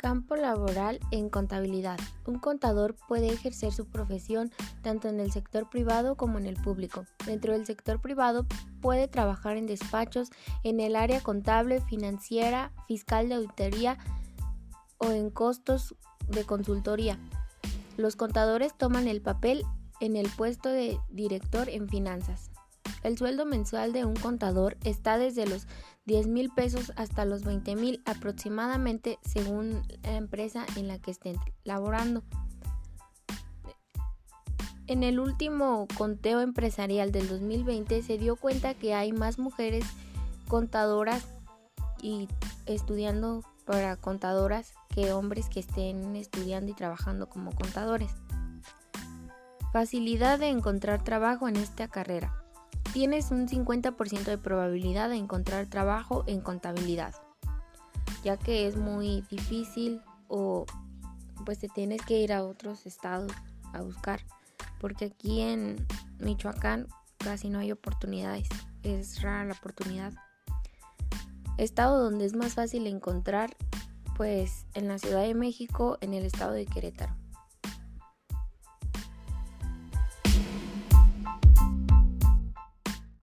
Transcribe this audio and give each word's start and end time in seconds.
Campo 0.00 0.34
laboral 0.34 0.98
en 1.10 1.28
contabilidad. 1.28 2.00
Un 2.24 2.38
contador 2.38 2.96
puede 3.06 3.28
ejercer 3.28 3.70
su 3.70 3.84
profesión 3.84 4.50
tanto 4.80 5.08
en 5.08 5.20
el 5.20 5.30
sector 5.30 5.68
privado 5.68 6.16
como 6.16 6.38
en 6.38 6.46
el 6.46 6.54
público. 6.54 7.04
Dentro 7.26 7.52
del 7.52 7.66
sector 7.66 8.00
privado 8.00 8.46
puede 8.80 9.08
trabajar 9.08 9.58
en 9.58 9.66
despachos, 9.66 10.30
en 10.64 10.80
el 10.80 10.96
área 10.96 11.20
contable, 11.20 11.82
financiera, 11.82 12.72
fiscal 12.88 13.28
de 13.28 13.34
auditoría 13.34 13.98
o 14.96 15.10
en 15.10 15.28
costos 15.28 15.94
de 16.28 16.44
consultoría. 16.44 17.18
Los 17.98 18.16
contadores 18.16 18.72
toman 18.78 19.06
el 19.06 19.20
papel 19.20 19.66
en 20.00 20.16
el 20.16 20.30
puesto 20.30 20.70
de 20.70 20.98
director 21.10 21.68
en 21.68 21.90
finanzas. 21.90 22.50
El 23.02 23.16
sueldo 23.16 23.46
mensual 23.46 23.92
de 23.92 24.04
un 24.04 24.14
contador 24.14 24.76
está 24.84 25.16
desde 25.16 25.46
los 25.46 25.66
10 26.04 26.26
mil 26.26 26.50
pesos 26.50 26.92
hasta 26.96 27.24
los 27.24 27.44
20 27.44 27.76
mil 27.76 28.02
aproximadamente 28.04 29.18
según 29.22 29.82
la 30.02 30.16
empresa 30.16 30.66
en 30.76 30.88
la 30.88 30.98
que 30.98 31.10
estén 31.10 31.36
laborando. 31.64 32.22
En 34.86 35.02
el 35.02 35.20
último 35.20 35.86
conteo 35.96 36.40
empresarial 36.40 37.12
del 37.12 37.28
2020 37.28 38.02
se 38.02 38.18
dio 38.18 38.36
cuenta 38.36 38.74
que 38.74 38.92
hay 38.92 39.12
más 39.12 39.38
mujeres 39.38 39.84
contadoras 40.48 41.26
y 42.02 42.28
estudiando 42.66 43.44
para 43.66 43.96
contadoras 43.96 44.74
que 44.88 45.12
hombres 45.12 45.48
que 45.48 45.60
estén 45.60 46.16
estudiando 46.16 46.72
y 46.72 46.74
trabajando 46.74 47.28
como 47.28 47.52
contadores. 47.52 48.10
Facilidad 49.72 50.40
de 50.40 50.48
encontrar 50.48 51.04
trabajo 51.04 51.46
en 51.46 51.54
esta 51.54 51.86
carrera 51.86 52.39
tienes 52.92 53.30
un 53.30 53.46
50% 53.46 54.24
de 54.24 54.38
probabilidad 54.38 55.08
de 55.08 55.16
encontrar 55.16 55.66
trabajo 55.66 56.24
en 56.26 56.40
contabilidad, 56.40 57.14
ya 58.24 58.36
que 58.36 58.66
es 58.66 58.76
muy 58.76 59.22
difícil 59.30 60.00
o 60.28 60.66
pues 61.44 61.58
te 61.58 61.68
tienes 61.68 62.02
que 62.02 62.18
ir 62.20 62.32
a 62.32 62.44
otros 62.44 62.86
estados 62.86 63.32
a 63.72 63.80
buscar, 63.82 64.20
porque 64.80 65.06
aquí 65.06 65.40
en 65.40 65.86
Michoacán 66.18 66.88
casi 67.18 67.48
no 67.48 67.58
hay 67.60 67.72
oportunidades, 67.72 68.48
es 68.82 69.22
rara 69.22 69.44
la 69.44 69.54
oportunidad. 69.54 70.12
Estado 71.58 72.02
donde 72.02 72.24
es 72.24 72.34
más 72.34 72.54
fácil 72.54 72.86
encontrar, 72.86 73.56
pues 74.16 74.66
en 74.74 74.88
la 74.88 74.98
Ciudad 74.98 75.22
de 75.22 75.34
México, 75.34 75.98
en 76.00 76.14
el 76.14 76.24
estado 76.24 76.52
de 76.52 76.66
Querétaro. 76.66 77.14